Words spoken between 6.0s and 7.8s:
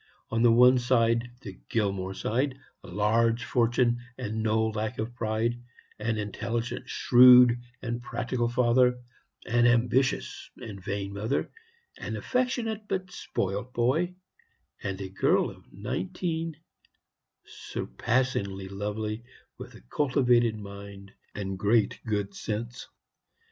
intelligent, shrewd,